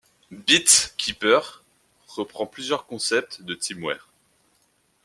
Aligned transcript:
BitKeeper 0.31 1.63
reprend 2.07 2.47
plusieurs 2.47 2.87
concepts 2.87 3.43
de 3.43 3.53
TeamWare. 3.53 4.09